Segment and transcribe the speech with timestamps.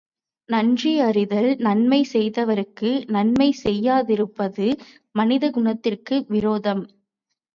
[0.49, 4.67] நன்றியறிதல் நன்மை செய்தவர்க்கு நன்மை செய்யாதிருப்பது
[5.11, 6.83] மனித குணத்திற்கு விரோதம்.